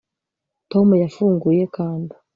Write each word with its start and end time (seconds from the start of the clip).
Tom 0.71 0.87
yafunguye 1.03 1.63
kanda 1.75 2.15